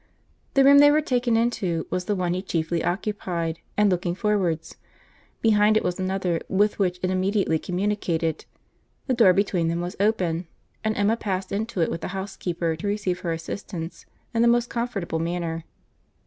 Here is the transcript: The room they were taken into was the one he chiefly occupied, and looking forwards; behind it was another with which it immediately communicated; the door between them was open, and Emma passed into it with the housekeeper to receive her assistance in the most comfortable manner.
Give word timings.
The 0.55 0.63
room 0.63 0.79
they 0.79 0.89
were 0.89 0.99
taken 1.01 1.37
into 1.37 1.85
was 1.91 2.05
the 2.05 2.15
one 2.15 2.33
he 2.33 2.41
chiefly 2.41 2.83
occupied, 2.83 3.59
and 3.77 3.91
looking 3.91 4.15
forwards; 4.15 4.77
behind 5.43 5.77
it 5.77 5.83
was 5.83 5.99
another 5.99 6.41
with 6.49 6.79
which 6.79 6.99
it 7.03 7.11
immediately 7.11 7.59
communicated; 7.59 8.45
the 9.05 9.13
door 9.13 9.31
between 9.33 9.67
them 9.67 9.79
was 9.79 9.95
open, 9.99 10.47
and 10.83 10.97
Emma 10.97 11.17
passed 11.17 11.51
into 11.51 11.81
it 11.81 11.91
with 11.91 12.01
the 12.01 12.07
housekeeper 12.17 12.75
to 12.77 12.87
receive 12.87 13.19
her 13.19 13.31
assistance 13.31 14.07
in 14.33 14.41
the 14.41 14.47
most 14.47 14.71
comfortable 14.71 15.19
manner. 15.19 15.65